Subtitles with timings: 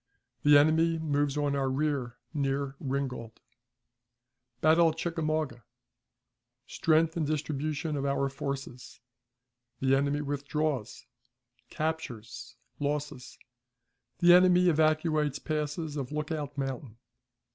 [0.41, 3.39] The Enemy moves on our Rear near Ringgold.
[4.59, 5.63] Battle at Chickamauga.
[6.65, 8.99] Strength and Distribution of our Forces.
[9.79, 11.05] The enemy withdraws.
[11.69, 12.55] Captures.
[12.79, 13.37] Losses.
[14.17, 16.97] The Enemy evacuates Passes of Lookout Mountain.